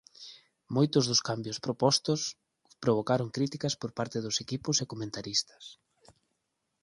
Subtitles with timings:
[0.75, 2.21] Moitos dos cambios propostos
[2.83, 5.63] provocaron críticas por parte dos equipos e comentaristas.